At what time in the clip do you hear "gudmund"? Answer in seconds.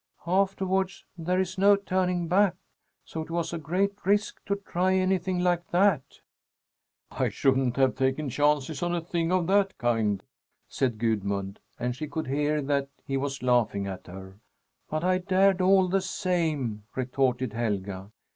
10.97-11.59